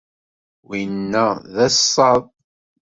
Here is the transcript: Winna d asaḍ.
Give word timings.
Winna 0.67 1.25
d 1.53 1.55
asaḍ. 1.67 2.21